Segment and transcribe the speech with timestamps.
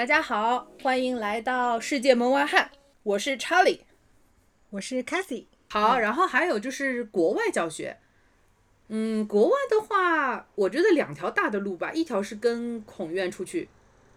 [0.00, 2.70] 大家好，欢迎来到世界门外汉，
[3.02, 3.82] 我是查理。
[4.70, 5.44] 我是 Cathy。
[5.68, 7.98] 好，然后还有就是国外教学，
[8.88, 13.68] 嗯，国外的话，我觉得两条大的路吧，一条是跟孔院出去，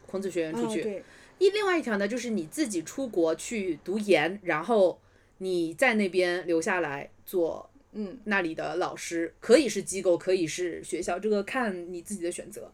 [0.07, 1.04] 孔子学院出去，
[1.38, 5.01] 一另外一条呢就是你自己出国去读研，然后
[5.39, 12.71] 你在那边留下来做嗯，那里的老师，可以是机构，可以是学校，这个看你自己的选择。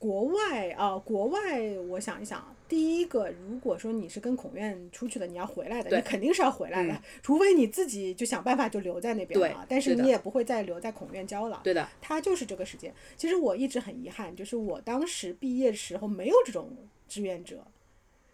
[0.00, 11.60] 国外啊、国外，我想一想，第一个，如果说你是跟孔院出去的，你要回来的，你肯定是要回来的，嗯除非你自己就想办法就留在那边对了，但是你也不会再留在孔院教了。
[11.62, 12.94] 对的，他就是这个时间。
[13.14, 16.74] 其实我一直很遗憾，就是我当时毕业时候没有这种
[17.06, 17.66] 志愿者，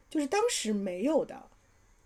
[0.08, 1.48] 就是当时没有的，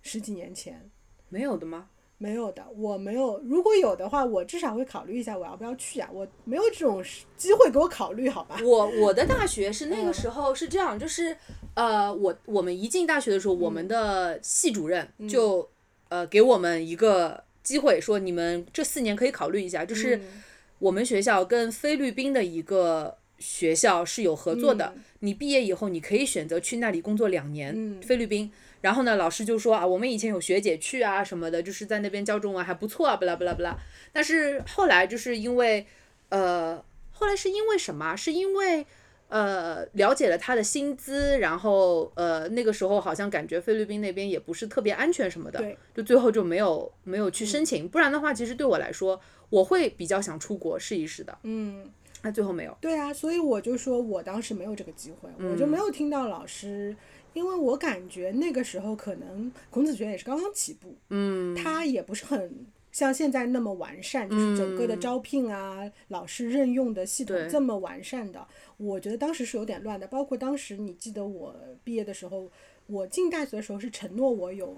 [0.01, 0.91] 十几年前。
[1.29, 1.91] 没有的吗？
[2.23, 3.41] 没有的，我没有。
[3.47, 6.11] 如果有的话，我至少会考虑一下我要不要去啊。
[6.13, 7.03] 我没有这种
[7.35, 8.61] 机会给我考虑，好吧？
[8.63, 11.35] 我我的大学是嗯那个时候是这样，就是
[11.73, 15.67] 呃，我我们一进大学的时候，我们的系主任嗯就、
[16.11, 20.43] 呃给我们一个机会，说你们这四年可以考虑一下，就是嗯
[20.79, 28.53] 我们学校跟菲律宾的一个学校是有合作的，嗯你毕业以后你可以选择去那里工作两年，嗯菲律宾。
[28.81, 33.77] 然后呢，老师就说啊，我们以前有学姐去啊什么的，就是在那边教中文还不错啊，不啦不啦不啦。
[34.13, 35.87] 但是后来就是因为，
[36.31, 38.17] 呃，后来是因为什么？
[38.17, 38.87] 是因为
[39.29, 47.89] 呃了解了他的薪资，然后呃那个时候好像感觉菲律宾那边也不是特别安全什么的，就最后就没有没有去申请。
[47.89, 49.21] 不然的话，其实对我来说，
[49.51, 51.39] 我会比较想出国试一试的。
[51.43, 51.89] 嗯，
[52.23, 52.77] 那最后没有。
[52.81, 56.97] 对啊，所以我就说我当时没有这个机会，我就没有听到老师，
[57.33, 62.67] 因为我感觉那个时候可能孔子学院也是刚刚起步，嗯，它也不是很。
[62.93, 68.45] 像现在那么完善，就是整个的招聘啊，老师任用的系统这么完善的，
[68.79, 70.09] 我觉得当时是有点乱的。
[70.09, 71.55] 包括当时你记得我
[71.85, 72.51] 毕业的时候，
[72.89, 74.77] 我进大学的时候是承诺我有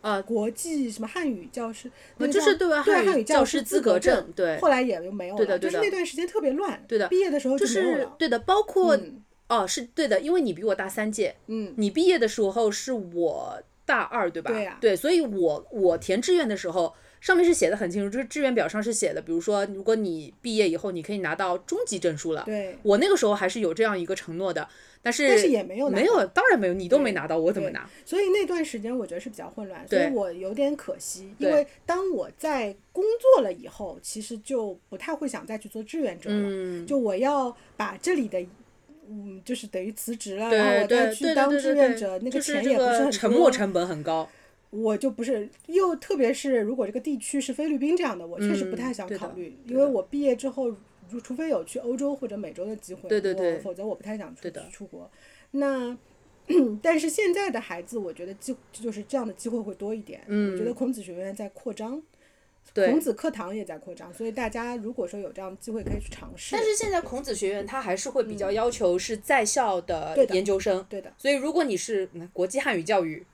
[0.00, 14.50] 呃国际什么汉语教师，那个就是叫对对外汉语教师资格格证对后来也就没有了，对的对的就是那段时间特别乱，对的毕业的时候就没有了，是对的，包括、嗯哦是对的，因为你比我大三届，嗯，你毕业的时候是我大二，对吧？
[14.50, 22.44] 对呀对，所以我我填志愿的时候，上面是写的很清楚，就是志愿表上是写的，比如说，如果你毕业以后，你可以拿到中级证书了。
[22.46, 24.68] 对，我那个时候还是有这样一个承诺的，
[25.02, 27.90] 但是但是也没有没有，当然没有，你都没拿到，我怎么拿？
[28.06, 38.46] 所以那段时间我觉得是比较混乱，所以我有点可惜，因为当我在工作了以后，其实就不太会想再去做志愿者了，嗯，就我要把这里的。
[39.12, 44.28] 嗯，就是等于辞职了，然后我再去当志愿者，那个钱也不是很沉没成本很高。
[44.70, 50.68] 我就不是，又特别是如果这个地区是菲律宾这样的，我确实不太想考虑，因为我毕业之后，
[51.10, 55.10] 如除非有去欧洲或者美洲的机会，对对对我否则我不太想出出国。
[55.50, 55.98] 那
[56.80, 60.20] 但是现在的孩子，我觉得机就是这样的机会会多一点。
[60.28, 62.02] 嗯我觉得孔子学院在扩张，对
[62.74, 66.54] 孔子课堂也在扩张，所以大家如果说有这样的机会，可以去尝试。
[66.54, 73.24] 但是现在孔子学院它还是会比较要求是在校的研究生，对的，所以如果你是嗯国际汉语教育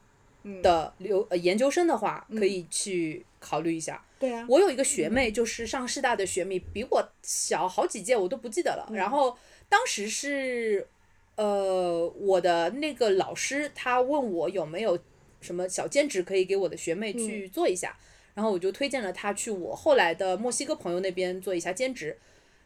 [0.45, 4.03] 嗯的留呃研究生的话，可以去考虑一下。
[4.19, 8.89] 对啊，我有一个学妹，就是上师大的学妹，比我小好几届，我都不记得了。
[8.95, 9.37] 然后
[9.69, 10.87] 当时是，
[11.35, 14.99] 呃，我的那个老师他问我有没有
[15.43, 17.95] 什么小兼职可以给我的学妹去做一下，
[18.37, 22.17] 然后我就推荐了他去我后来的墨西哥朋友那边做一下兼职。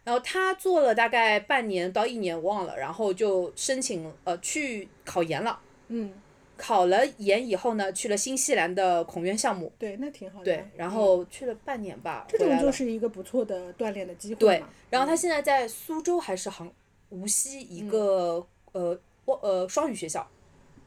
[0.02, 5.60] 然后他做了大概半年到一年，忘了，然后就申请呃去考研了。
[5.88, 6.12] 嗯，
[6.56, 9.70] 考了研以后呢，去了新西兰的孔院项目。
[9.78, 10.44] 对，那挺好的。
[10.44, 16.72] 对，然嗯后去了半年吧，这种就是一个不错的锻炼的机会对。，然后他现在在苏州还是杭
[17.10, 20.26] 无锡一个、呃我呃双语学校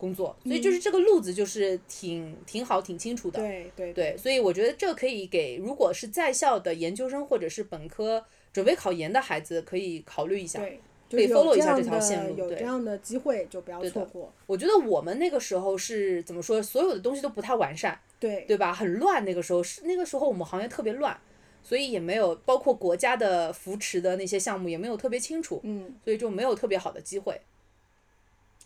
[0.03, 3.39] 工作，所以就是这个路子就是挺挺好、挺清楚的。
[3.39, 10.59] 对对对，所以我觉得这可以给如果是在校的研究生或者是本科准备考研的孩子可以考虑一下。
[10.59, 10.79] 对，
[11.09, 14.33] 可以是 follow 一下这条线路对有这样的机会就不要错过。
[14.45, 18.73] 我觉得我们那个时候是怎么说，所有的东西都不太完善，对对吧？
[18.73, 21.17] 很乱，那个时候是那个时候我们行业特别乱，
[21.63, 27.39] 所以也没有包括国家的扶持的那些项目也没有特别清楚，嗯，所以就没有特别好的机会。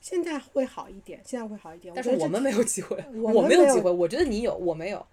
[0.01, 1.93] 现在会好一点，现在会好一点。
[1.95, 5.05] 但是我们没有机会， 我没有机会，我觉得你有，我没有，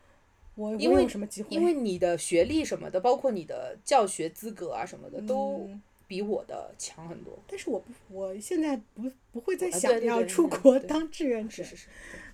[0.54, 1.48] 我因为什么机会？
[1.50, 7.38] 因为你的学历什么的，包括你的教学资格啊什么的，都嗯比我的强很多。
[7.48, 11.88] 但是我不，我现在不不会再想要出国当志愿者是，是是，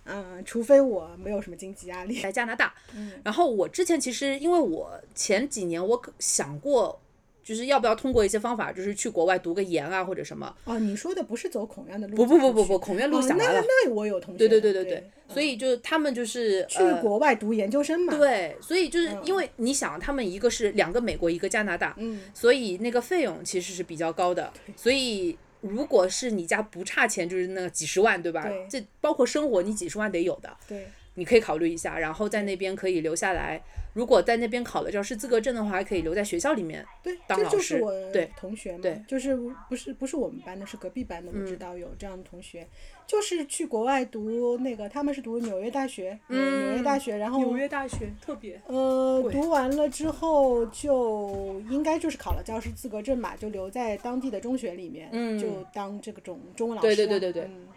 [0.05, 2.21] 嗯，除非我没有什么经济压力。
[2.21, 2.75] 在加拿大。
[2.95, 7.01] 嗯然后我之前其实因为我前几年我想过
[7.43, 10.55] 就是要不要通过一些方法，就是去国外读个研啊或者什么。
[10.65, 12.17] 哦，你说的不是走孔院的路？
[12.17, 13.61] 不不不不不，孔院路想来了。
[13.61, 14.39] 那我有同学。
[14.39, 18.17] 对对对对对对，所以就他们就是去呃国外读研究生嘛。
[18.17, 24.53] 对，所以就是因为你想，他们一个是两个美国，一个加拿大，嗯，所以那个费用其实是比较高的。
[24.77, 28.47] 所以如果是你家不差钱，就是那几十万，对吧？
[28.47, 30.87] 对这包括生活，你几十万得有的，对
[31.21, 31.99] 你可以考虑一下。
[31.99, 33.63] 然后在那边可以留下来，
[33.93, 36.85] 如果在那边考了教师资格证的话，还可以留在学校里面。
[37.03, 39.39] 对，当老这就是师我对同学嘛，对嗯就是
[39.69, 42.67] 不是不是我们班的，是隔壁班的，我知道有这样的同学，
[43.07, 48.59] 就是去国外读那个，他们是读纽约大学，纽纽约大学，然后嗯纽约大学特别。
[48.67, 56.95] 呃，读完了之后就应该就是考了教师资格证嘛，就留在当地的中学里面，嗯就当这个种中文老师啊。
[56.95, 57.69] 对对对对对嗯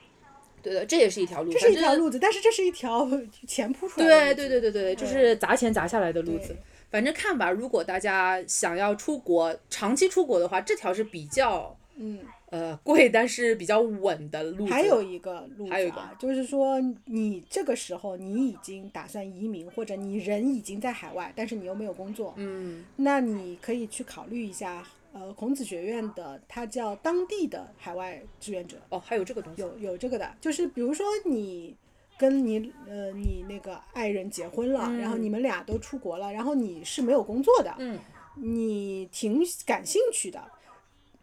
[0.63, 1.51] 对的，这也是一条路。
[1.51, 3.07] 这是一条路子，但是这是一条
[3.47, 6.55] 钱铺出来的对路子对对对对，就是砸钱砸下来的路子。
[6.89, 12.19] 反正看吧，如果大家想要出国，长期出国的话，这条是比较嗯。
[12.53, 14.71] 呃贵，但是比较稳的路子。
[14.71, 29.61] 还有一个路还有一个就是说你这个时候你已经打算移民，或者你人已经在海外，但是你又没有工作，嗯那你可以去考虑一下，呃，孔子学院的他叫当地的海外志愿者，哦，还有这个东西。
[29.61, 31.75] 有有这个的，就是比如说你
[32.17, 37.99] 跟你呃你那个爱人结婚了，然后你们俩都出国了，然后你是没有工作的，嗯
[38.37, 40.43] 你挺感兴趣的，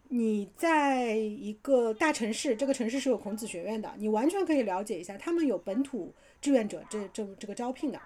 [0.07, 7.99] 你在一个大城市，这个城市是有孔子学院的，你完全可以了解一下，他们有本土志愿者这这这个招聘的。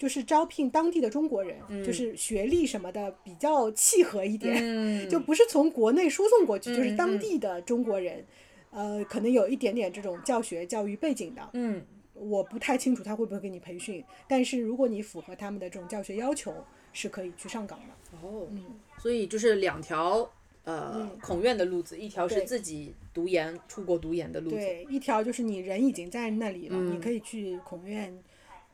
[0.00, 8.24] 就是招聘当地的中国人，就是学历什么的比较契合一点，嗯， 就不是从国内输送过去，就是当地的中国人，
[8.70, 11.84] 呃，可能有一点点这种教学教育背景的，嗯。
[12.12, 16.52] 我不太清楚他会不会给你培训，但是如果你符合他们的这种教学要求，
[16.92, 18.18] 是可以去上岗的。
[18.20, 18.78] 哦，嗯。
[18.98, 20.30] 所以就是两条
[20.64, 24.56] 呃孔院的路子，一条是自己读研出国读研的路子。
[24.56, 26.94] 对，一条就是你人已经在那里了，嗯。
[26.94, 28.14] 你可以去孔院，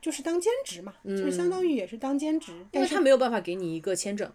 [0.07, 4.31] 就是当兼职嘛，就是相当于也是当兼职，但是他没有办法给你一个签证，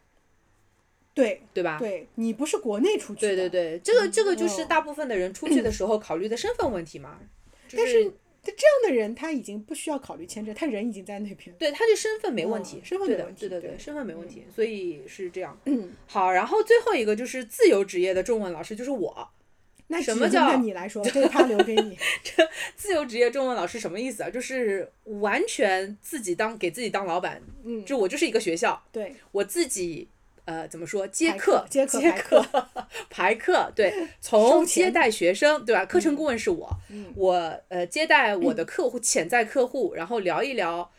[1.14, 1.78] 对对吧？
[1.78, 7.18] 对，你不是国内出去的，对对对，这个这个就是哦大部分的人出去的时候考虑的身份问题嘛。
[7.66, 8.04] 就但是
[8.42, 11.56] 他这样的人他已经不需要考虑签证，他人已经在那边。
[11.58, 15.58] 对他的身份没问题，嗯身份没问题对对对对，身份没问题，所以是这样。
[15.64, 19.26] 嗯，好，然后最后一个就是自由职业的中文老师，就是我。
[19.88, 21.98] 那什么叫那你来说，这个他留给你。
[22.24, 24.30] 这自由职业中文老师什么意思啊？
[24.30, 30.08] 就是完全自己当给自己当老板，嗯，就我就是一个学校，对，我自己
[30.46, 32.68] 呃怎么说接排课课接课接排课课
[33.10, 35.84] 排课，对， 从接待学生对吧？
[35.84, 40.90] 课程顾问是我，嗯我呃接待我的客户、 潜在客户，然后聊一聊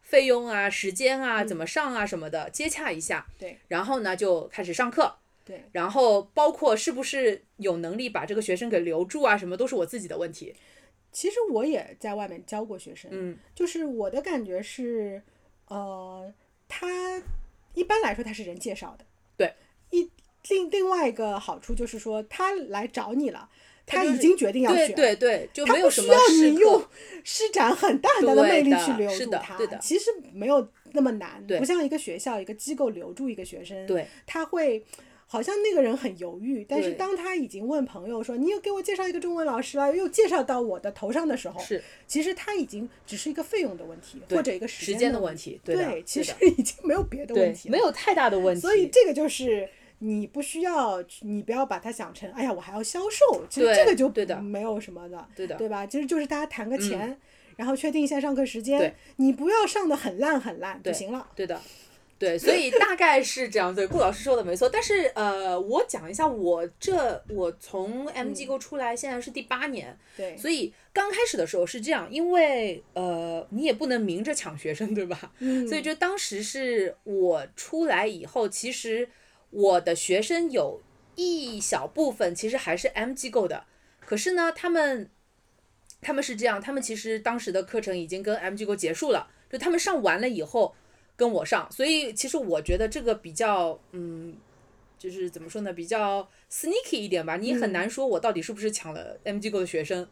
[0.00, 5.16] 费用啊、时间啊、怎么上啊什么的，接洽一下，嗯对然后呢就开始上课。
[5.48, 10.54] 对，然后包括是不是有能力把这个学生给留住啊，什么都是我自己的问题。
[11.10, 15.22] 其实我也在外面教过学生，嗯，就是我的感觉是，
[15.68, 16.30] 呃，
[16.68, 17.22] 他
[17.72, 19.06] 一般来说他是人介绍的，
[19.38, 19.54] 对，
[19.88, 20.10] 一
[20.50, 23.48] 另另外一个好处就是说他来找你了，
[23.86, 26.84] 他已经决定要对学，对对，就他没有什么不需要你用
[27.24, 29.78] 施展很大很大的魅力去留住他，的对的。
[29.78, 34.84] 其实没有那么难，对不像一个学校一个机构留住一个学生，对，他会。
[35.30, 48.60] 好像那个人很犹豫，但是当他已经问朋友说：“你又给我介绍一个中文老师了，又介绍到我的头上的时候，是其实他已经只是一个费用的问题，或者一个时间的问题，对的，其实已经没有别的的问题了，没有太大的问题。
[48.62, 49.68] 所以这个就是
[49.98, 54.08] 你不需要，你不要把它想成，哎呀，我还要销售，其实这个就
[54.40, 55.86] 没有什么的，对的嗯对吧？
[55.86, 57.18] 其实就是大家谈个钱，
[57.56, 61.28] 然后确定一下上课时间，你不要上的很烂很烂就行了。
[61.36, 61.60] 对的，
[62.18, 63.72] 对，所以大概是这样。
[63.72, 64.68] 对，顾老师说的没错。
[64.68, 75.32] 但是呃，我讲一下，我这我从 M 机构出来，现在是第八年，对，所以刚开始的时候是这样，因为呃，你也不能明着抢学生，对吧？
[75.38, 79.08] 嗯所以就当时是我出来以后，其实
[79.50, 80.82] 我的学生有
[81.14, 83.64] 一小部分其实还是 M 机构的，
[84.00, 85.08] 可是呢，他们
[86.00, 90.74] 他们是这样，他们其实当时的课程已经跟 M 机构结束了，就他们上完了以后
[91.18, 94.34] 跟我上，所以其实我觉得这个比较嗯。
[95.00, 100.04] 就是怎么说呢，比较 sneaky 一点吧，你很难说我到底是不是抢了 M 机构的学生，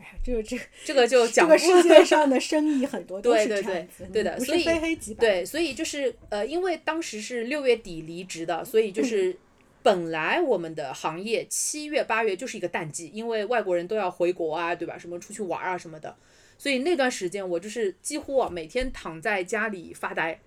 [0.00, 5.20] 哎呀，这个这个这个就这个讲不世界 上的生意很多都是对对对这样子，对的所以非黑即白。
[5.20, 9.36] 对，所以就是呃，因为当时是六月底离职的，所以就是
[9.80, 14.98] 本来我们的行业七月八月就是一个淡季，因为外国人都要回国啊，对吧？
[14.98, 16.16] 什么出去玩啊什么的，
[16.60, 20.38] 所以那段时间我就是几乎啊每天躺在家里发呆，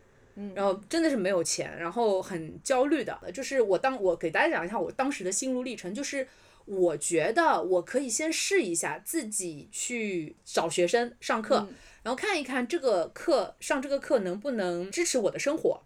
[0.53, 3.19] 然后真的是没有钱，然后很焦虑的。
[3.33, 6.27] 就是我当我给大家讲一下我当时的心路历程，就是
[6.65, 11.67] 我觉得我可以先试一下自己去找学生上课，
[12.03, 15.81] 然后看一看这个课上这个课能不能支持我的生活。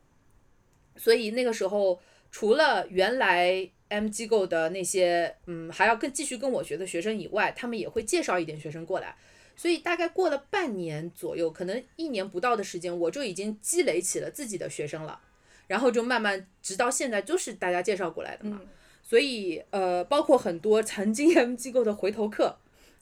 [0.98, 9.15] 所以那个时候，除了原来 M 机构的那些，嗯，还要跟继续跟我学的学生以外，他们也会介绍一点学生过来。
[9.57, 15.19] 所以大概过了半年左右，可能一年不到的时间，我就已经积累起了自己的学生了。
[15.67, 18.61] 然后就慢慢，直到现在都是大家介绍过来的嘛。
[19.03, 22.59] 所以呃，包括很多曾经 M 机构的回头客。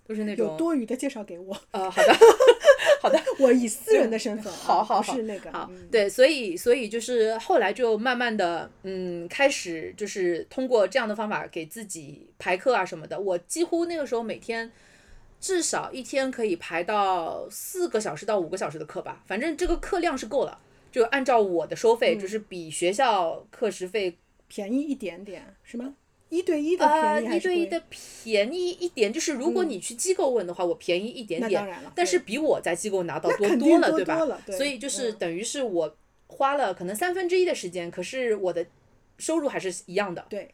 [0.08, 1.58] 都是那种有多余的介绍给我。
[1.72, 2.14] 呃，好的，
[3.02, 13.20] 好的， 我以私人的身份， 好好好，是那个，好，对，所以，所以就是后来就慢慢的，嗯，开始就是通过这样的方法给自己排课啊什么的。
[13.20, 14.72] 我几乎那个时候每天
[15.46, 20.60] 至少一天可以排到四个小时到五个小时的课吧，反正这个课量是够了。
[20.92, 25.94] 就按照我的收费，就是比学校课时费便宜一点点，是吗？
[26.30, 34.42] 一对一的便宜一对一的便宜一点，就是如果你去机构问的话，我便宜一点点，但是比我在机构拿到多多了，对吧？
[34.48, 34.58] 对。
[34.58, 38.66] 所以就是等于是我花了可能三分之一的时间，可是我的
[39.20, 40.26] 收入还是一样的。
[40.28, 40.50] 对。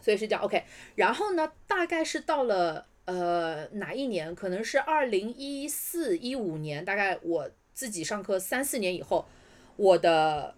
[0.00, 0.62] 所以是这样，OK。
[0.94, 4.34] 然后呢，大概是到了呃哪一年？
[4.34, 9.26] 可能是二零一四一五年，大概我自己上课三四年以后，
[9.76, 10.54] 我的。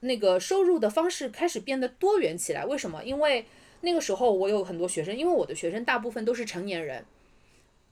[0.00, 3.02] 那个收入的方式开始变得多元起来，为什么？
[3.02, 3.44] 因为
[3.80, 7.04] 那个时候我有很多学生，因为我的学生大部分都是成年人，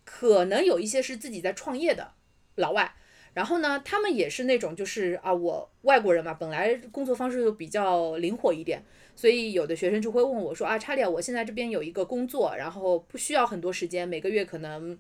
[0.04, 2.12] 可能有一些是自己在创业的
[2.54, 2.94] 老外，
[3.34, 8.84] 然后呢，他们也是那种就是啊，我外国人嘛，本来工作方式就比较灵活一点，
[9.16, 14.96] 所以有的学生就会问我说啊，查理，我现在这边有一个工作，然后不需要很多时间，每个月可能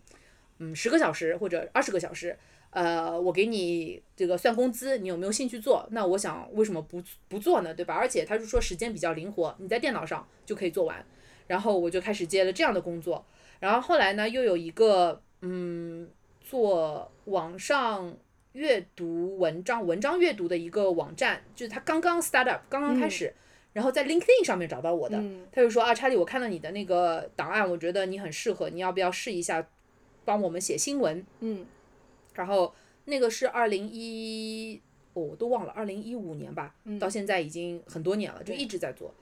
[0.58, 2.36] 嗯十个小时或者二十个小时。
[2.70, 5.86] 呃，我给你这个算工资，你有没有兴趣做？
[5.92, 7.72] 那我想为什么不不做呢？
[7.72, 7.94] 对吧？
[7.94, 11.02] 而且他就说时间比较灵活，你在电脑上就可以做完。
[11.46, 13.24] 然后我就开始接了这样的工作。
[13.60, 16.06] 然后后来呢，又有一个嗯，
[16.42, 18.14] 做网上
[18.52, 23.32] 阅读文章、文章阅读的一个网站，就是他刚刚 start up，刚刚开始，
[23.76, 29.68] 然后在 LinkedIn 上面找到我的，他就说啊，查理，我看到你的那个档案，我觉得你很适合，你要不要试一下，
[30.24, 31.22] 帮我们写新闻？
[31.40, 31.66] 嗯。
[32.32, 34.80] 然后那个是二零一，
[35.12, 39.12] 我都忘了，二零一五年吧，到现在已经很多年了，就一直在做。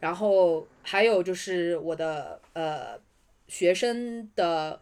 [0.00, 2.98] 然后还有就是我的呃
[3.46, 4.80] 学生的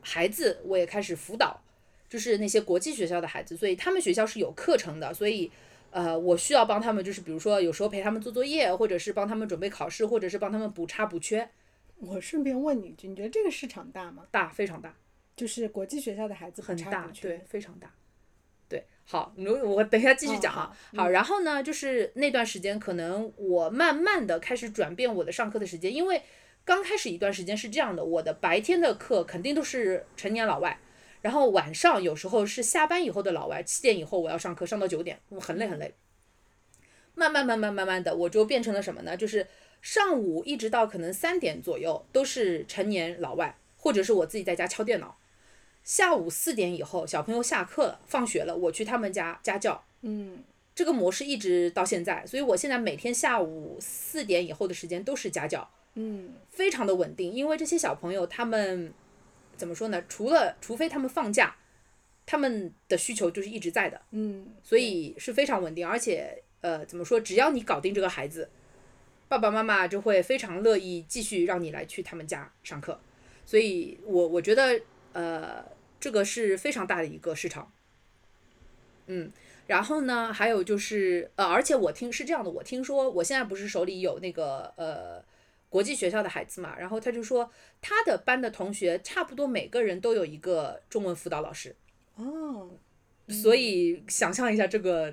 [0.00, 1.60] 孩子，我也开始辅导，
[2.08, 5.52] 就是那些国际学校的孩子，所以他们学校是有课程的，所以
[5.94, 11.48] 呃我需要帮他们，就是比如说有时候陪他们做作业，或者是帮他们准备考试，或者是帮他们补差补缺。
[11.98, 14.24] 我顺便问你一句，你觉得这个市场大吗？
[14.32, 14.94] 大，非常大。
[15.36, 17.92] 就是国际学校的孩子很大，对，非常大，
[18.68, 26.22] 对，好，如我等一下继续讲啊，好，然后呢，就是那段时间，可能我慢慢的开始转变我的上课的时间，因为
[26.64, 30.78] 刚开始一段时间是这样的，我的白天的课肯定都是成年老外，
[31.24, 35.94] 然后晚上有时候是下班以后的老外，七点以后我要上课，上到九点，我很累很累，
[37.14, 39.16] 慢慢慢慢慢慢的，我就变成了什么呢？
[39.16, 39.46] 就是
[39.80, 45.16] 上午一直到可能三点左右都是成年老外，或者是我自己在家敲电脑。
[45.82, 49.82] 下午四点以后，小朋友下课了，放学了，我去他们家家教。
[50.02, 55.66] 嗯，这个模式一直到现在，所以我现在每天下午四点以后的时间都是家教。
[55.94, 58.92] 嗯，非常的稳定，因为这些小朋友他们
[59.56, 60.02] 怎么说呢？
[60.08, 61.56] 除了除非他们放假，
[62.26, 64.00] 他们的需求就是一直在的。
[64.10, 67.20] 嗯，所以是非常稳定，而且呃，怎么说？
[67.20, 68.50] 只要你搞定这个孩子，
[69.28, 73.00] 爸爸妈妈就会非常乐意继续让你来去他们家上课。
[73.46, 74.80] 所以我我觉得
[75.12, 75.64] 呃。
[76.00, 77.72] 这个是非常大的一个市场，
[79.06, 79.30] 嗯，
[79.66, 85.24] 然后呢，还有就是呃，而且我听是这样的，我听说我现在不是手里有那个呃
[85.74, 87.50] 国际学校的孩子嘛，然后他就说
[87.82, 91.74] 他的班的同学差不多每个人都有一个中文辅导老师，
[92.14, 92.70] 哦，
[93.26, 95.12] 所以想象一下这个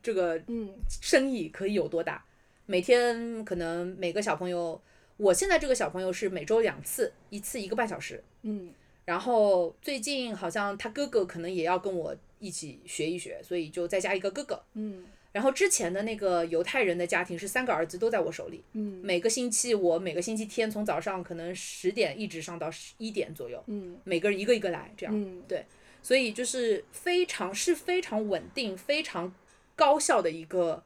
[0.00, 0.72] 这个嗯
[1.02, 2.24] 生意可以有多大，
[2.66, 4.80] 每天可能每个小朋友，
[5.16, 8.72] 我现在这个小朋友是每周两次，一次一个半小时，嗯。
[9.06, 14.62] 然后最近好像他哥哥可能也要跟我一起学一学，所以就再加一个哥哥。
[14.74, 15.06] 嗯。
[15.32, 18.64] 然后之前的那个犹太人的家庭是三个儿子都在我手里。
[18.72, 19.00] 嗯。
[19.04, 23.62] 每个星期我每个星期天从早上可能十点一直上到十一点左右。
[23.68, 23.96] 嗯。
[24.04, 25.14] 每个人一个一个来，这样。
[25.16, 25.42] 嗯。
[25.46, 25.64] 对，
[26.02, 29.32] 所以就是非常是非常稳定、非常
[29.76, 30.82] 高效的一个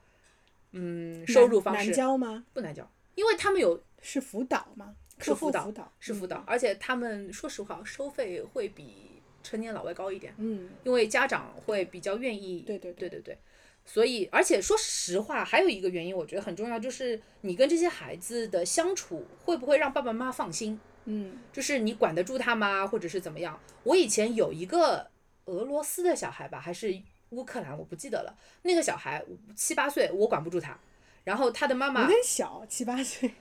[0.73, 1.87] 嗯收入方式。
[1.87, 2.45] 难教吗？
[2.53, 4.97] 不难教，因为他们有是辅导吗？
[5.21, 12.61] 是辅导，是辅导，而且他们说实话，收费会比成年老外高一点，嗯，因为家长会比较愿意。
[12.61, 13.39] 对对对对对，
[13.85, 20.79] 所以而且说实话，还有一个原因，我觉得很重要，就是你跟这些孩子的相处会不会让爸爸妈妈放心？
[21.07, 23.59] 嗯就是你管得住他吗，或者是怎么样？
[23.85, 25.11] 我以前有一个
[25.47, 26.95] 俄罗斯的小孩吧，还是
[27.31, 28.37] 乌克兰，我不记得了。
[28.63, 29.25] 那个小孩
[29.57, 30.79] 七八岁，我管不住他，
[31.25, 33.33] 然后他的妈妈有点小，七八岁。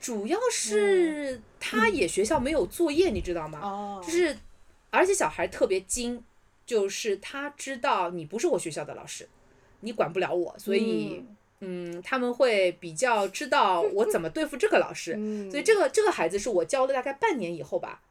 [0.00, 3.60] 主要是他也学校没有作业，你知道吗？
[3.62, 4.36] 哦，就是，
[4.90, 6.22] 而且小孩特别精，
[6.64, 9.28] 就是他知道你不是我学校的老师，
[9.80, 11.24] 你管不了我，所以
[11.60, 15.14] 嗯他们会比较知道我怎么对付这个老师。
[15.18, 18.02] 嗯，所以这个这个孩子是我教了大概半年以后吧，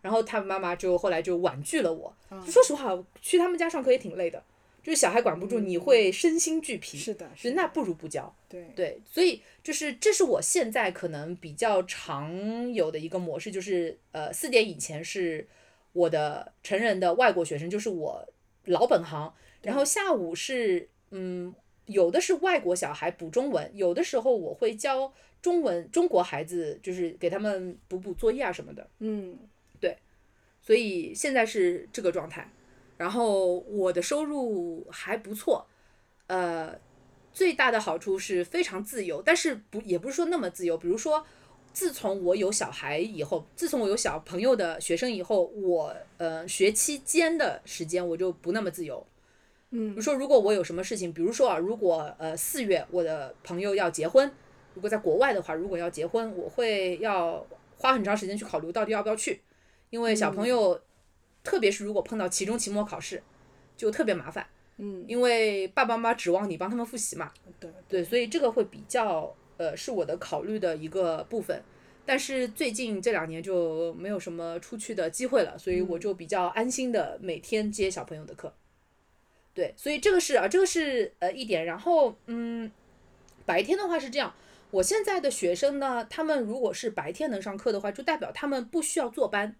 [0.00, 2.14] 然后他妈妈就后来就婉拒了我。
[2.30, 4.42] 嗯说实话，去他们家上课也挺累的，
[4.82, 6.98] 就是小孩管不住，你会身心俱疲。
[6.98, 8.34] 是的，那不如不教。
[8.48, 15.46] 对，对，所以就是这是我现在可能比较常有的一个模式，就是呃四点以前是
[15.92, 18.28] 我的成人的外国学生，就是我
[18.64, 21.54] 老本行，然后下午是嗯
[21.86, 29.38] 有的是外国小孩补中文，有的时候我会教中文中国孩子，就是给他们补补作业啊什么的，嗯
[29.80, 29.96] 对
[30.60, 32.48] 所以现在是这个状态，
[33.02, 35.66] 然后我的收入还不错，
[36.28, 36.72] 呃，
[37.32, 40.78] 最大的好处是非常自由，但是不也不是说那么自由。
[40.78, 41.26] 比如说，
[41.72, 49.04] 自从我有小孩以后，自从我有小朋友的学生以后，我呃学期间的时间我就不那么自由。
[49.70, 54.30] 嗯比嗯如说，如果我有什么事情，比如说啊，如果呃四月我的朋友要结婚，
[54.74, 57.44] 如果在国外的话，如果要结婚，我会要
[57.78, 59.40] 花很长时间去考虑到底要不要去，
[59.90, 60.80] 因为小朋友，
[61.42, 63.22] 特别是如果碰到期中、期末考试，
[63.76, 64.46] 就特别麻烦，
[64.78, 71.62] 嗯，因为爸爸妈妈指望你帮他们复习嘛，对，对，所以这个会比较呃是我的考虑的一个部分。
[72.04, 78.52] 但是最近这两年就没有什么出去的机会了，所以我就比较安心的每天接小朋友的课。
[79.54, 81.64] 对，所以这个是啊，这个是呃一点。
[81.64, 82.72] 然后嗯，
[83.46, 84.34] 白天的话是这样，
[84.72, 89.54] 我现在的学生呢，他们如果是白天能上课的话，就代表他们不需要坐班，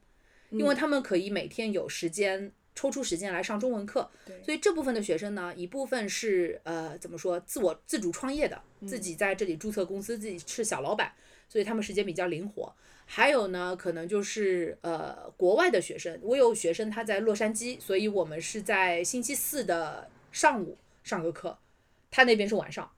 [0.52, 4.10] 因为他们可以每天有时间抽出时间来上中文课。
[4.42, 11.12] 所以这部分的学生呢，一部分是呃怎么说，自我自主创业的，自己在这里注册公司，自己是小老板，
[11.48, 12.74] 所以他们时间比较灵活。
[13.04, 21.58] 还有呢，可能就是呃国外的学生，我有学生他在洛杉矶，所以我们是在星期四的上午上个课，
[22.10, 22.90] 他那边是晚上。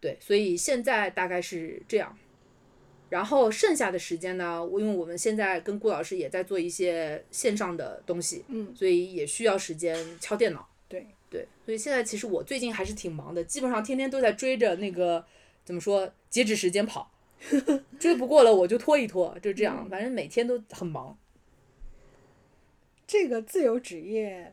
[0.00, 2.18] 对，所以现在大概是这样。
[3.08, 10.68] 然后剩下的时间呢，我因为我们现在跟顾老师也在做一些线上的东西，嗯，所以也需要时间敲电脑。
[10.88, 15.24] 对，对，所以现在其实我最近还是挺忙的，基本上天天都在追着那个
[15.64, 17.10] 怎么说截止时间跑，
[17.98, 21.16] 追不过了我就拖一拖，就这样，反正每天都很忙。
[23.06, 24.52] 这个自由职业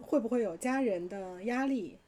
[0.00, 1.98] 会不会有家人的压力？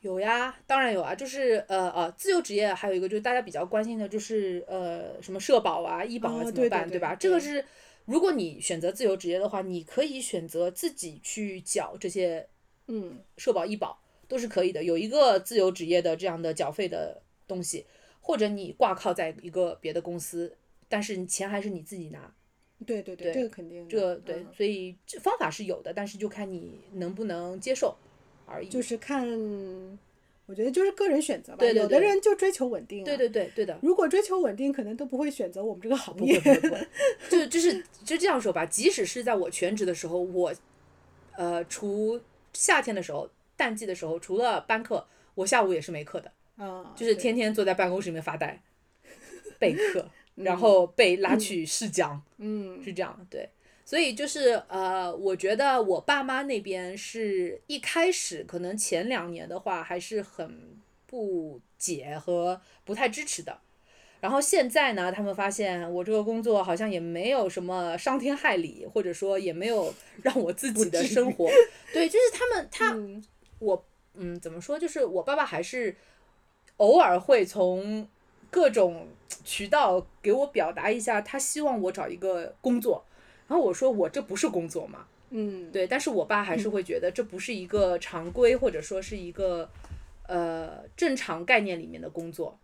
[0.00, 7.16] 有呀，当然有啊，就是呃呃，自由职业还有一个就是大家比较关心的就是呃什么社保啊、医保啊哦怎么办，对吧？
[7.16, 7.64] 这个是
[8.04, 12.48] 如果你选择自由职业的话，你可以选择自己去缴这些
[12.86, 17.84] 嗯社保、医保都是可以的，有一个自由职业的这样的缴费的东西，
[18.20, 20.56] 或者你挂靠在一个别的公司，
[20.88, 22.32] 但是你钱还是你自己拿，
[22.86, 23.90] 对对对，这个肯定的。
[23.90, 27.96] 这个对，嗯所以这方法是有的，但是就看你能不能接受
[28.48, 28.68] 而已。
[28.68, 29.28] 就是看，
[30.46, 31.58] 我觉得就是个人选择吧。
[31.58, 33.04] 对对有的人就追求稳定、啊。
[33.04, 36.54] 对对对对的，如果追求稳定，可能都不会选择我们这个行业不会。
[36.56, 36.88] 不会 不会，
[37.28, 40.52] 就就是就这样说吧，即使是在我全职的时候，我
[41.36, 42.20] 呃除
[42.54, 48.60] 夏天的时候、淡季的时候，除了班课，我下午也是没课的，啊，就是天天坐在办公室里面发呆，
[49.60, 53.48] 备课，然后被拉去试讲，嗯是这样，对。
[53.88, 63.60] 所以就是呃，我觉得我爸妈那边是一开始可能前两年的话还是很不解和不太支持的，
[64.20, 71.48] 然后现在呢，他们发现我这个工作好像也没有什么伤天害理，或者说也没有 让我自己的生活，
[71.94, 73.24] 对，就是他们他嗯
[73.58, 73.82] 我
[74.16, 75.96] 嗯怎么说，就是我爸爸还是
[76.76, 78.06] 偶尔会从
[78.50, 79.08] 各种
[79.46, 83.02] 渠道给我表达一下，他希望我找一个工作。
[83.48, 89.68] 然后我说我这不是工作嘛，嗯，对，但是我爸还是会觉得这不是一个常规或者说是一个
[90.26, 92.58] 呃正常概念里面的工作。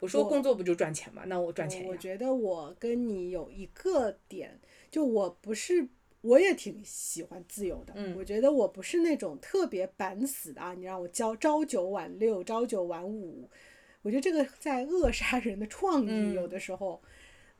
[0.00, 1.88] 我说工作不就赚钱嘛，那我赚钱呀。
[1.90, 4.58] 我觉得我跟你有一个点，
[4.90, 5.88] 就我不是，
[6.20, 7.92] 我也挺喜欢自由的。
[7.96, 13.50] 嗯我觉得我不是那种特别板死的啊，你让我教朝九晚六、朝九晚五，
[14.02, 17.02] 我觉得这个在扼杀人的创意，嗯有的时候，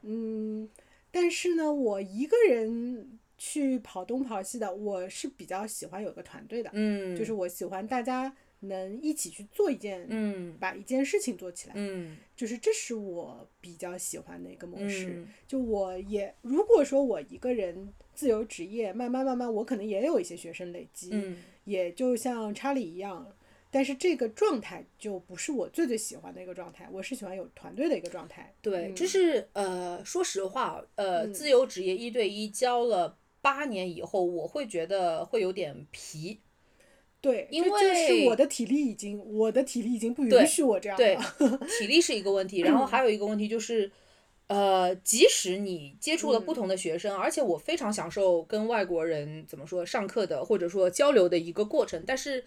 [0.02, 0.68] 嗯，
[1.10, 15.10] 但是呢，我一个人去跑东跑西的，我是比较喜欢有个团队的，嗯，就是我喜欢大家能一起去做一件，嗯把一件事情做起来，嗯就是这是我比较喜欢的一个模式。
[15.10, 23.26] 嗯就我也如果说我一个人自由职业，慢慢慢慢，我可能也有一些学生累积，嗯也就像查理一样。
[23.70, 28.54] 但是这个状态就不是我最最喜欢的一个状态，我是喜欢有团队的一个状态。
[28.62, 36.40] 对，嗯就是呃，说实话，呃，自由职业一对一教了八年以后，我会觉得会有点疲。
[37.20, 41.36] 对，因为就是为我的体力已经，我的体力已经不允许我这样对了。，
[41.78, 43.90] 体力是一个问题，然后还有一个问题就是，
[44.46, 52.44] 呃，即使你接触了不同的学生，而且我非常享受跟外国人怎么说上课的或者说交流的一个过程，但是，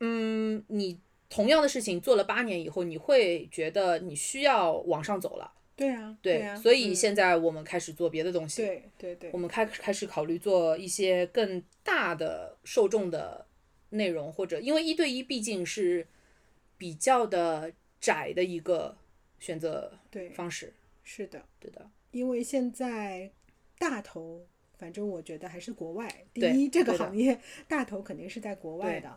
[0.00, 9.30] 嗯，你同样的事情做了八年以后，你会觉得你需要往上走了，对啊，对，啊，所以嗯现在我们开始做别的东西，对对对。
[9.32, 13.46] 我，们开开始考虑做一些更大的受众的
[13.90, 16.06] 内容，或者因为一对一毕竟是
[16.76, 18.96] 比较的窄的一个
[19.38, 20.72] 选择对方式，
[21.04, 23.30] 是的，对的，因为现在
[23.78, 24.46] 大头，
[24.78, 26.08] 反正我觉得还是国外。
[26.32, 29.10] 第对一，这个行业大头肯定是在国外对的；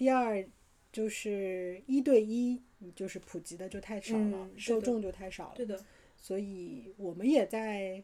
[0.00, 0.42] 第二，
[0.90, 2.58] 就是一对一，
[2.96, 5.52] 就是普及的就太少了，嗯受众就太少了。
[5.54, 5.78] 对的，
[6.16, 8.02] 所以我们也在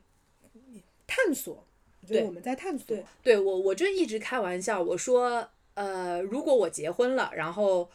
[1.06, 1.66] 探索，
[2.06, 3.02] 对我们在探索对。
[3.22, 7.90] 对，我我就一直开玩笑，我说，呃，如果我结婚了，然后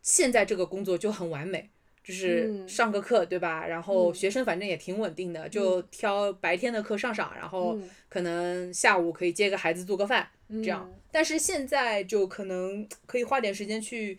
[0.00, 1.68] 现在这个工作就很完美。
[2.02, 3.66] 就是嗯上个课，对吧？
[3.66, 10.90] 然后嗯学生反正也挺稳定的，就挑白天的课上上，然后嗯可能下午可以接个孩子做个饭，这样。
[11.14, 14.18] 嗯但是现在就可能可以花点时间去，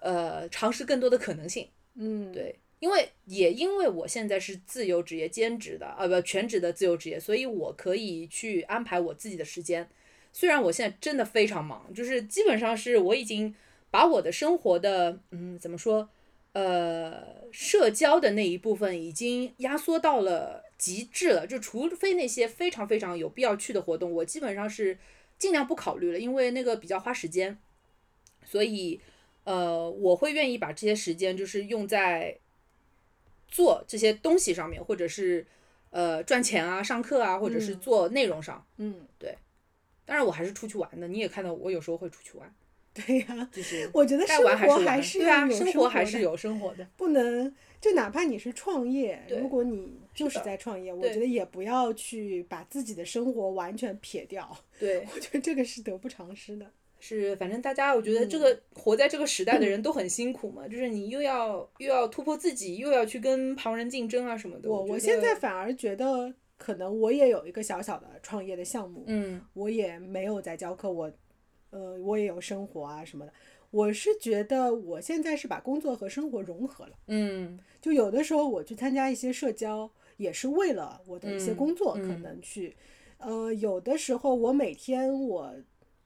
[0.00, 1.66] 呃，尝试更多的可能性。
[1.94, 9.88] 嗯，对，因为也因为我现在是自由职业兼职的，呃，不全职的自由职业，所以我可以去安排我自己的时间。
[10.34, 13.54] 虽然我现在真的非常忙，就是基本上是我已经
[13.90, 16.10] 把我的生活的，嗯，怎么说，
[16.52, 21.46] 呃，社交的那一部分已经压缩到了极致了。
[21.46, 24.98] 就除非那些非常非常有必要去的活动，我基本上是
[25.38, 27.58] 尽量不考虑了，因为那个比较花时间。
[28.44, 29.00] 所以，
[29.44, 32.38] 呃，我会愿意把这些时间就是用在
[33.48, 35.46] 做这些东西上面，或者是
[35.90, 38.64] 呃赚钱啊、上课啊，或者是嗯做内容上。
[38.76, 39.36] 嗯，对
[40.04, 41.08] 当然，我还是出去玩的。
[41.08, 42.54] 你也看到我有时候会出去玩，
[42.92, 46.86] 对呀、就是我觉得该生活玩还是玩，是对啊，要有生生活的还是有生活的。
[46.96, 56.66] 不能就哪怕你是创业，如果你就是在创业，我觉得也不要去把自己的生活完全撇掉，对，我觉得这个是得不偿失的。
[57.00, 64.70] 是反正大家，我觉得这嗯个活在这个时代的人 都很辛苦嘛，就是你又要又要突破自己，又要去跟旁人竞争啊什么的。
[64.70, 71.12] 我我我现在反而觉得，可能我也有一个小小的创业的项目，嗯我也没有在教课，我
[71.70, 73.32] 呃我也有生活啊什么的。
[73.70, 82.74] 我是觉得我现在是把工作和生活融合了，嗯就有的时候我去参加一些社交，也是为了我的一些嗯工作，可嗯能去，
[83.24, 85.54] 呃，有的时候我每天我。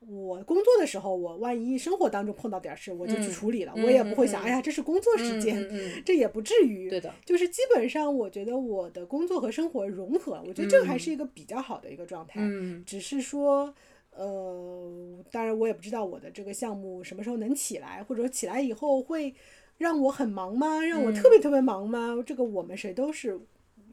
[0.06, 5.68] 我工作的时候，我万一生活当中碰到点事，我就去嗯处理了，嗯我也不会想，嗯哎呀，这是工作时嗯间，
[6.06, 6.88] 这也不至于。
[6.88, 12.38] 对的，就是基本上，我觉得我的工作和生活融合，我觉得这个还是一个比较好的一个状态。
[12.40, 13.74] 嗯只是说，
[14.12, 19.34] 呃，当然我也不知道我的这个项目什么时候能起来，或者说起来以后会
[19.78, 20.80] 让我很忙吗？
[20.84, 22.22] 让我特别特别忙吗？
[22.24, 23.38] 这个我们谁都是，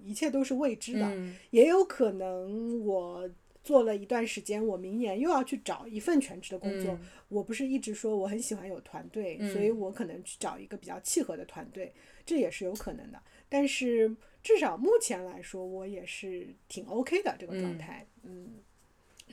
[0.06, 1.06] 一切都是未知的。
[1.06, 3.30] 嗯也有可能我
[3.64, 6.94] 做了一段时间，我明年又要去找一份全职的工作。
[6.94, 11.92] 嗯我不是一直说我很喜欢有团队，嗯所以我可能去找一个比较契合的团队，
[12.24, 13.20] 这也是有可能的。
[13.50, 18.06] 但是至少目前来说，我也是挺 OK 的这个状态。
[18.24, 18.54] 嗯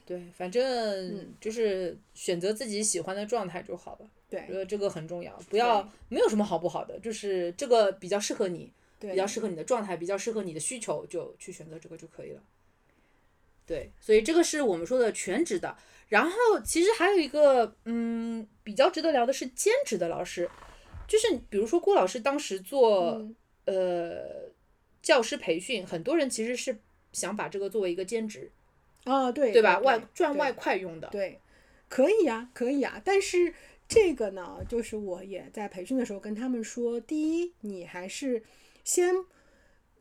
[0.06, 4.08] 对，反正就是选择自己喜欢的状态就好了。
[4.28, 8.72] 对我觉得这个很重要，不要没有什么好不好的，就是这个比较适合你，对，
[9.10, 12.42] 比较适合你的状态，比较适合你的需求，就去选择这个就可以了。
[13.66, 15.76] 对，所以这个是我们说的全职的。
[16.08, 20.48] 然后其实还有一个，嗯，比较值得聊的是兼职的老师，
[21.08, 24.50] 就是比如说郭老师当时做、嗯呃
[25.00, 26.76] 教师培训，很多人其实是
[27.12, 28.52] 想把这个作为一个兼职，
[29.02, 29.80] 啊，对对吧？
[29.80, 31.08] 外赚外快用的。
[31.08, 31.40] 对，
[31.88, 33.02] 可以呀，可以呀。
[33.04, 33.52] 但是
[33.88, 38.40] 这个呢，就是我也在培训的时候跟他们说，第一，你还是
[38.84, 39.14] 先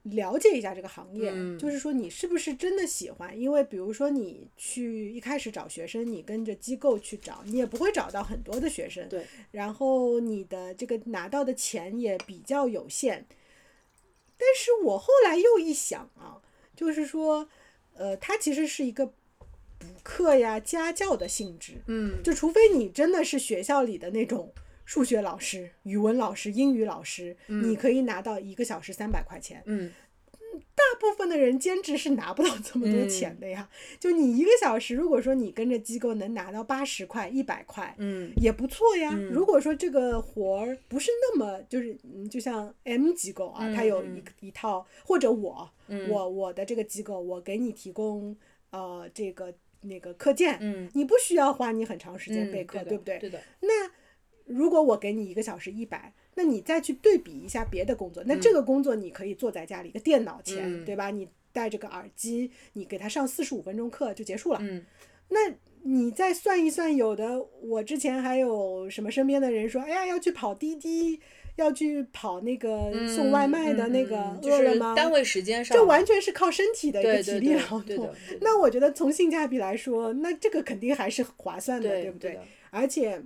[0.04, 3.40] 了解一下这个行业，嗯就是说你是不是真的喜欢。
[3.40, 13.28] 因为比如说你去一开始找学生，你跟着机构去找，你也不会找到很多的学生，对，然后你的这个拿到的钱也比较有限。
[14.38, 16.42] 但是我后来又一想啊，
[16.76, 17.48] 就是说，
[17.94, 21.74] 呃，它其实是一个补课呀、家教的性质。
[21.86, 24.52] 嗯就除非你真的是学校里的那种
[24.92, 29.64] 数学老师、语文老师、英语老师，你可以拿到一个小时三百块钱。
[29.66, 29.90] 嗯
[30.76, 33.70] 大部分的人兼职是拿不到这么多钱的呀。
[34.02, 39.18] 就你一个小时，如果说你跟着机构能拿到八十块、一百块，嗯也不错呀。
[39.32, 45.72] 如果说这个活儿不是那么，就是嗯，就像 M 机构啊，它有一一套，或者我，
[46.10, 48.36] 我我的这个机构，我给你提供
[48.72, 53.18] 呃这个那个课件，嗯你不需要花你很长时间嗯，备课，对不对？
[53.20, 53.90] 对的，那
[54.52, 61.10] 如果我给你一个小时一百，那你再去对比一下别的工作，那这个工作你可以坐在家里一个电脑前，嗯对吧？
[61.12, 64.60] 你戴着个耳机，你给他上四十五分钟课就结束了。
[64.62, 64.86] 嗯
[65.30, 65.40] 那
[65.84, 71.20] 你再算一算，有的我之前还有什么身边的人说，哎呀，要去跑滴滴，
[71.56, 78.14] 要去跑那个送外卖的那个嗯嗯就饿了么，是单位时间上，这完全是靠身体的一个体力劳动对的。
[78.30, 82.12] 对 那我觉得从性价比来说，那这个肯定还是划算的，对？
[82.12, 82.38] 不对
[82.70, 83.22] 而且，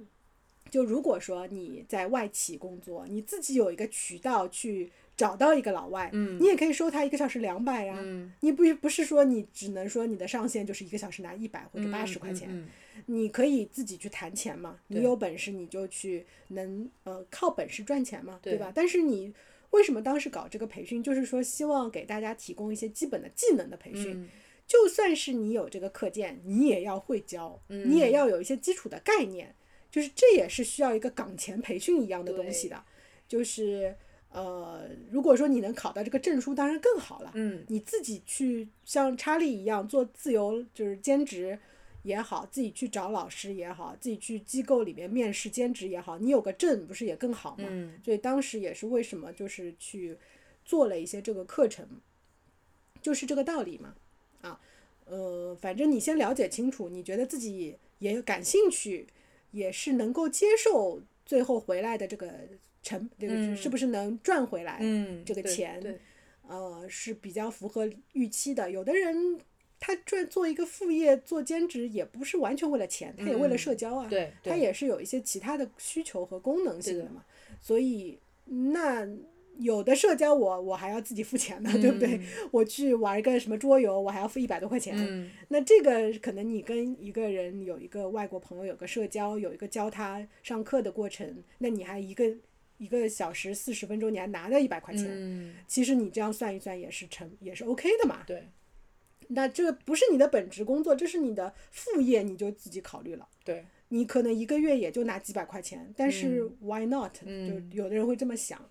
[0.69, 7.97] 就如果说你在外企工作，你自己有一个渠道去找到一个老外，嗯你也可以收他一个小时两百呀。
[7.99, 12.67] 嗯你不不是说你只能说你的上限就是一个小时拿一百或者八十块钱，嗯
[13.05, 14.79] 你可以自己去谈钱嘛。
[14.87, 18.71] 你有本事你就去能呃靠本事赚钱嘛，对对吧？
[18.73, 19.33] 但是你
[19.69, 24.13] 为什么当时搞这个培训，就是说希望给大家提供一些基本的技能的培训。
[24.13, 24.29] 嗯
[24.67, 29.53] 就算是你有这个课件，你也要会教，嗯你也要有一些基础的概念，
[29.95, 32.83] 就是这也是需要一个岗前培训一样的东西的。
[33.29, 33.95] 就是
[34.29, 37.31] 呃，如果说你能考到这个证书，当然更好了。
[37.35, 41.57] 嗯你自己去像查理一样做自由，就是兼职
[42.03, 47.63] 也好，自己去找老师也好，自己去机构里面面试兼职也好，你有个证不是也更好吗？
[47.69, 50.17] 嗯所以当时也是为什么就是去
[50.65, 51.87] 做了一些这个课程，
[53.01, 53.95] 就是这个道理嘛。
[54.41, 54.59] 啊，
[55.05, 59.07] 呃，反正你先了解清楚，你觉得自己也感兴趣，
[59.55, 62.29] 也是能够接受最后回来的这个
[62.83, 64.79] 成，这个嗯是不是能赚回来？
[64.81, 65.81] 嗯，这个钱
[66.47, 68.69] 呃，是比较符合预期的。
[68.69, 69.39] 有的人
[69.79, 74.09] 他赚做一个副业做兼职，也不是完全为了钱，他也为了社交啊，
[74.43, 77.23] 他也是有一些其他的需求和功能性的嘛。
[77.61, 79.07] 所以那
[79.59, 82.19] 有的社交我我还要自己付钱呢，对不对？
[82.51, 84.95] 我去玩一个什么桌游，我还要付一百多块钱。
[84.97, 92.25] 嗯那这个可能你跟一个人有一个外国朋友有个社交，有一个教他上课的过程，那你还一个
[92.77, 98.23] 一个小时四十分钟，你还拿到一百块钱，嗯，其实你这样算一算也是成也是 OK 的嘛。
[98.27, 98.49] 对
[99.29, 103.27] 那这不是你的本职工作，这是你的副业，你就自己考虑了。
[103.43, 108.69] 对，你可能一个月也就拿几百块钱，但是 why not？、嗯就有的人会这么想，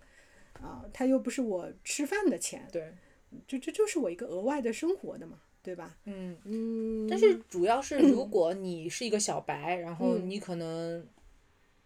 [0.64, 2.92] 啊，他又不是我吃饭的钱，对，
[3.46, 5.96] 这这就是我一个额外的生活的嘛，对吧？
[6.04, 6.36] 嗯。
[6.44, 11.06] 嗯，但是 主要是，如果你是一个小白，然后嗯你可能，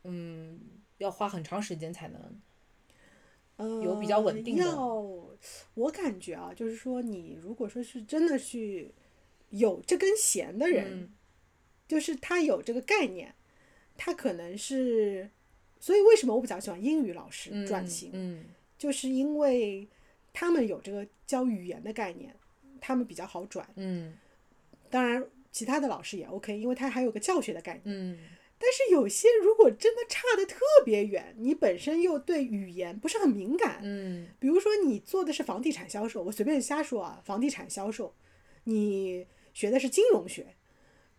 [0.05, 0.61] 嗯，
[0.99, 5.29] 要花很长时间才能，有比较稳定的呃要
[5.75, 8.93] 我感觉啊，就是说你如果说是真的去
[9.51, 11.15] 有这根弦的人，嗯
[11.89, 13.35] 就是他有这个概念，
[13.97, 15.31] 他可能是，
[15.81, 18.45] 所以为什么我比较喜欢英语老师嗯转型，嗯
[18.79, 19.87] 就是因为
[20.33, 22.35] 他们有这个教语言的概念，
[22.81, 23.69] 他们比较好转。
[23.77, 24.17] 嗯
[24.89, 27.83] 当然，其他的老师也 OK，因为他还有个教学的概念。
[27.85, 28.19] 嗯
[28.61, 38.13] 但是有些如果真的差的特别远，你本身又对语言不是很敏感，嗯比如说你做的是房地产销售，我随便瞎说啊，房地产销售，
[38.65, 40.57] 你学的是金融学，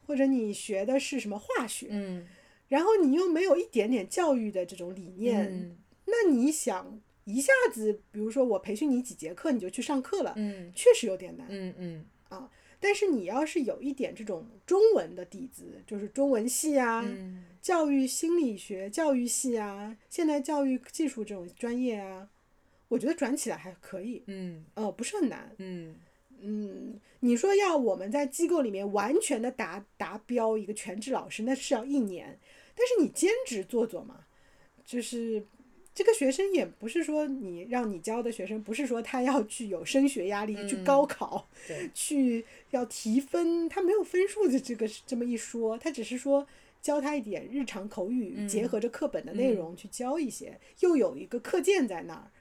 [0.06, 2.28] 或者你学的是什么化学，嗯
[2.68, 7.00] 然后你又没有一点点教育的这种理念，嗯那你想
[7.34, 11.48] 一下子，比如说我培训你几节课你就去上课了，嗯确实有点难。
[11.50, 12.06] 嗯嗯
[12.82, 22.30] 但是你要是有一点这种中文的底子，就是中文系啊、嗯教育心理学、教育系啊、现代教育技术这种专业啊，
[22.88, 25.54] 我觉得转起来还可以，嗯呃，不是很难。
[25.58, 25.94] 嗯
[26.40, 32.40] 嗯，你说要我们在机构里面完全的达达标一个全职老师，那是要一年。
[32.74, 34.22] 但是你兼职做做嘛，
[34.86, 35.46] 就是
[36.00, 41.50] 这个学生也不是说你让你教的学生，不是说他要去有升学压力，去高考，
[41.94, 46.48] 去要提分，他没有分数的这个这么一说，他只是说
[46.82, 52.32] 教他一点日常口语，结合着课本的内容去教一些，又有一个课件在那儿。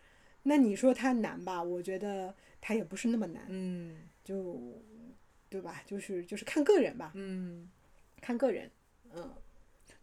[0.44, 1.60] 那你说他难吧？
[1.60, 3.44] 我觉得他也不是那么难。
[3.48, 4.80] 嗯就
[5.48, 5.82] 对吧？
[5.84, 7.68] 就是就是看个人吧，嗯，
[8.20, 8.70] 看个人，
[9.12, 9.28] 嗯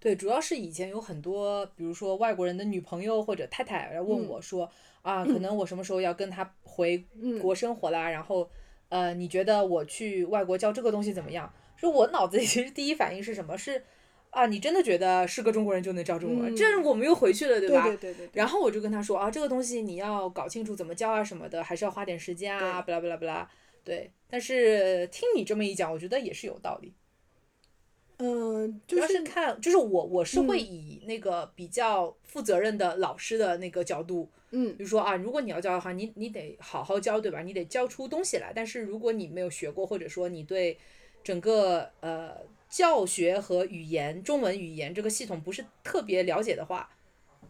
[0.06, 4.70] 对，主要是以前有很多，比如说外国人的女朋友或者太太来问我说，
[5.02, 8.48] 啊，可能我什么时候要跟他回嗯国生活啦，然后
[8.90, 11.52] 呃，你觉得我去外国教这个东西怎么样？
[11.76, 13.58] 说我脑子里其实第一反应是什么？
[13.58, 13.84] 是
[14.30, 16.56] 啊，你真的觉得是个中国人就能教中文？
[16.56, 17.88] 这我们又回去了，对吧？
[17.88, 18.30] 对对对。
[18.34, 23.50] 然后我就跟他说啊，这个东西你要搞清楚怎么教啊什么的，还是要花点时间啊，巴拉巴拉巴拉。
[23.84, 26.94] 对，但是听你这么一讲，我觉得也是有道理。
[28.18, 37.42] 嗯，主要是看，就是我我是会以那个比较负责任的老师的那个角度，嗯，比如说啊，如果你要教的话，你你得好好教，对吧？
[37.42, 38.54] 你得教出东西来。
[38.56, 40.78] 但是如果你没有学过，或者说你对
[41.26, 42.38] 整个呃
[42.70, 46.90] 教学和语言中文语言这个系统不是特别了解的话，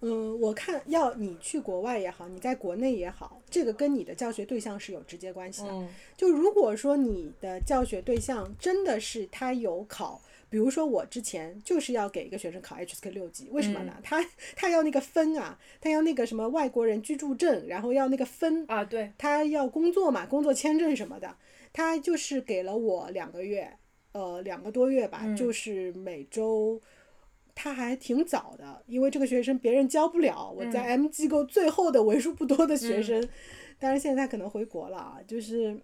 [0.01, 5.87] 嗯，我看要你去国外也好，你在国内也好，这个跟你的教学对象是有直接关系的。
[6.17, 10.19] 就如果说你的教学对象真的是他有考。
[10.49, 13.97] 比如说我之前就是要给一个学生考 HSK 六级，为什么呢？
[14.03, 14.23] 他
[14.55, 21.35] 他要那个分啊，他要那个什么外国人居住证，然后要那个分啊，对，他要工作嘛，工作签证什么的，
[21.73, 23.77] 他就是给了我两个月，
[24.13, 26.81] 呃，两个多月吧，就是每周，
[27.53, 33.27] 他还挺早的，因为这个学生别人教不了，我在 M 机构最后的为数不多的学生，
[33.79, 35.79] 当然现在他可能回国了啊，就是。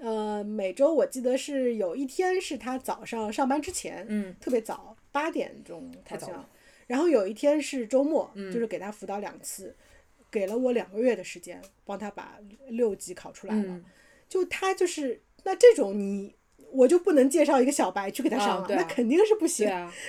[0.00, 6.48] 呃，每周我记得是有一天是他早上上班之前，嗯，特别早，八点钟太早了。
[6.86, 9.74] 然后有一天是周末，嗯就是给他辅导两次，
[10.30, 13.80] 给了我两个月的时间，帮他把六级考出来了。
[14.28, 16.34] 就他就是那这种你，
[16.70, 19.68] 我就不能介绍一个小白去给他上了，那肯定是不行，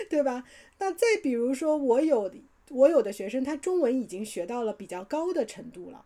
[0.09, 0.43] 对吧？
[0.79, 2.33] 那再比如说我有
[2.69, 6.05] 我有的学生，他中文已经学到了比较高的程度了。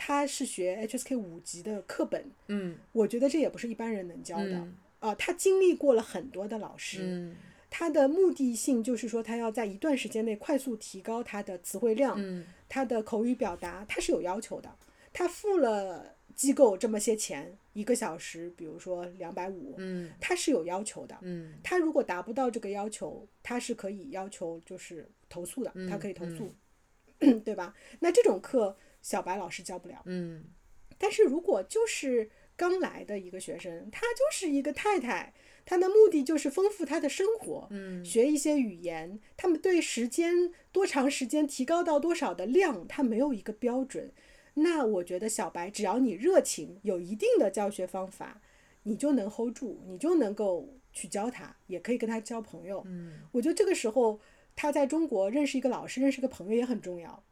[0.00, 4.66] 他是学 HSK 五级的课本，嗯，我觉得这也不是一般人能教的
[5.00, 5.12] 啊。
[5.16, 7.34] 他经历过了很多的老师，
[7.68, 12.16] 他的目的性就是说，他要在一段时间内快速提高他的词汇量，
[12.68, 14.72] 他的口语表达，他是有要求的。
[15.12, 26.54] 他付了机构这么些钱，一个小时，比如说两百五，嗯，他是有要求的，嗯，他如果达不到这个要求，他是可以要求就是投诉的，他可以投诉，
[27.44, 27.74] 对吧？
[27.98, 28.76] 那这种课。
[29.08, 30.44] 小白老师教不了，嗯，
[30.98, 35.32] 但是如果就是刚来的一个学生，他就是一个太太，
[35.64, 44.12] 他的目的就是丰富他的生活，嗯，学一些语言，他们对时间多长时间提高到多少的量，他没有一个标准。
[44.52, 48.42] 那我觉得小白只要你热情，有一定的教学方法，
[48.82, 52.82] 你就能 hold 住，你就能够去教他，也可以跟他交朋友。
[52.84, 54.20] 嗯，我觉得这个时候
[54.54, 57.24] 他在中国认识一个老师，认识一个朋友也很重要。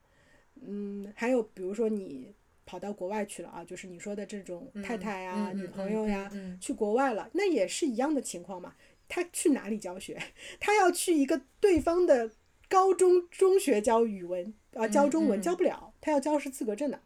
[0.69, 2.33] 嗯，还有比如说你
[2.65, 8.75] 跑到国外去了啊，就是你说的这种太太呀、女朋友呀，去国外了，那也是一样的情况嘛。
[9.09, 10.21] 他去哪里教学？
[10.59, 12.33] 他要去一个对方的
[12.69, 17.01] 高中中学教语文啊，教中文教不了，他要教师资格证的，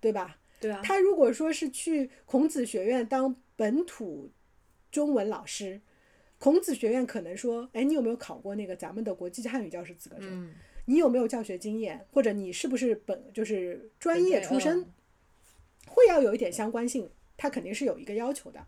[0.00, 0.38] 对吧？
[0.58, 0.80] 对啊。
[0.82, 4.30] 他如果说是去孔子学院当本土
[4.90, 5.82] 中文老师，
[6.38, 10.54] 孔子学院可能说，哎，你有没有考过那个咱们的国际汉语教师资格证？
[10.86, 14.86] 你有没有教学经验，或者你是不是本就是专业出身，
[15.86, 18.64] 会要有一点相关性，他肯定是有一个要求的。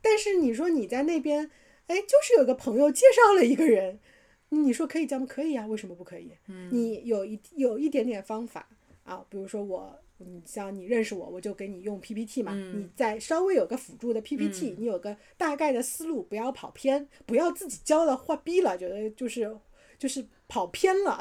[0.00, 1.50] 但是你说你在那边，
[1.86, 4.00] 哎，就是有个朋友介绍了一个人，
[4.48, 5.26] 你说可以教吗？
[5.28, 6.32] 可以呀，为什么不可以？
[6.70, 8.66] 你有一有一点点方法
[9.04, 19.54] 啊，比如说我，你像你认识我，我就给你用 PPT 嘛，你再稍微有个辅助的 PPT，你有个大概的思路，不要跑偏，不要自己教了画逼了，觉得就是
[19.98, 20.24] 就是。
[20.50, 21.18] 跑偏了，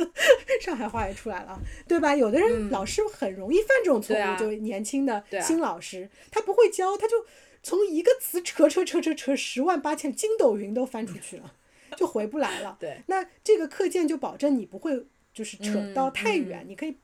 [0.60, 2.16] 上海话也出来了，对吧？
[2.16, 7.26] 有的人老师很容易犯这种错误，就年轻的新老师，他不会教，他就
[7.62, 11.54] 从一个词扯扯扯扯扯十万八千，筋斗云都翻出去了，
[11.96, 12.78] 就回不来了。
[12.80, 16.96] 对，那这个课件就保证你不会就是扯到太远，你可以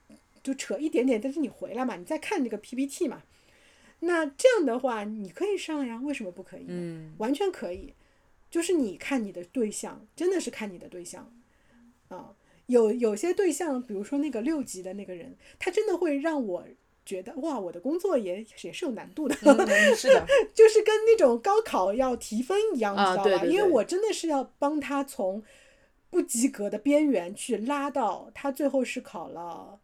[0.43, 3.23] 就扯一点点，但是你回来嘛，你再看这个 PPT 嘛。
[4.01, 6.67] 那这样的话，你可以上呀，为什么不可以？
[6.69, 7.95] 嗯，完全可以，
[8.51, 11.33] 就是你看你的对象，真的是看你的对象。
[12.09, 12.35] 啊，
[12.67, 16.65] 有有些对象，比如说那个六级的那个人，他真的会让我
[17.05, 19.35] 觉得哇，我的工作也也是有难度的，
[19.95, 23.45] 是的， 就是跟那种高考要提分一样，你知道吧？
[23.45, 25.43] 因为我真的是要帮他从
[26.11, 29.79] 不及格的边缘去拉到他最后是考了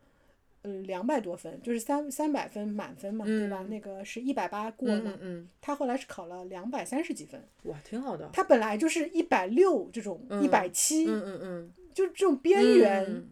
[0.63, 3.65] 嗯两百多分，就是三三百分满分嘛，对吧？
[3.69, 8.31] 那个是一百八过了，嗯他后来是考了两百三十几分，哇，挺好的。
[8.33, 11.73] 他本来就是一百六这种一百七，嗯嗯嗯。
[11.95, 13.25] 就这种边缘，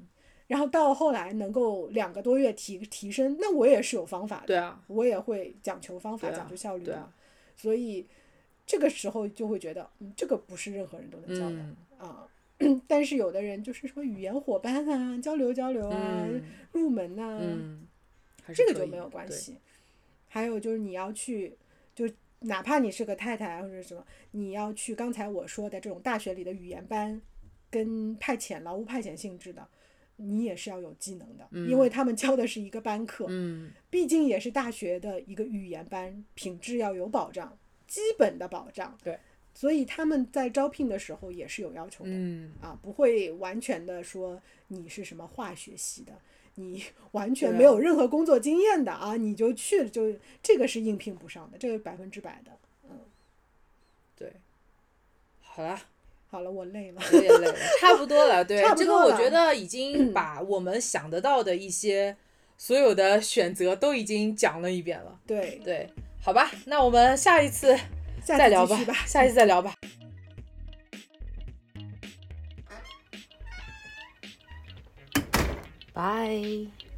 [0.47, 4.47] 然后到后来能够两个多月提提升，那我也是有方法的。
[4.47, 7.13] 对啊，我也会讲求方法，讲究效率的。
[7.57, 8.07] 所以
[8.67, 12.27] 这个时候就会觉得，嗯，这个不是任何人都能教的啊。
[12.87, 16.29] 但是有的人就是说语言伙伴啊，交流交流啊，
[16.73, 17.41] 入门呐，
[18.55, 19.57] 这个就没有关系。
[20.29, 21.57] 还有就是你要去，
[21.95, 22.09] 就
[22.41, 27.21] 哪怕你是个太太或者什么，你要去刚才我说的这种大学里的语言班，
[27.71, 29.67] 跟派遣劳务派遣性质的，
[30.17, 37.57] 你也是要有技能的，因为他们教的是一个班课，嗯毕竟也是大学的一个语言班，品质要有保障，
[37.87, 38.99] 基本的保障。
[39.03, 39.19] 对，
[39.55, 42.11] 所以他们在招聘的时候也是有要求的。
[42.13, 46.13] 嗯，啊，不会完全的说你是什么化学系的，
[46.57, 52.51] 你 完全没有任何工作经验的啊，你就去了，就这个是应聘不上的，这个百分之百的。
[52.91, 52.99] 嗯
[54.17, 54.33] 对，
[55.41, 55.81] 好啦，
[56.31, 57.03] 好了，我累了。
[57.13, 58.45] 我也累了，差不多了。
[58.45, 62.17] 对这个我觉得已 经把我们想得到的一些
[62.57, 65.19] 所有的选择都已经讲了一遍了。
[65.27, 65.89] 对，对，
[66.23, 67.77] 好吧，那我们下一次
[68.25, 69.75] 再聊吧。，下一次再聊吧。
[75.93, 76.90] 拜。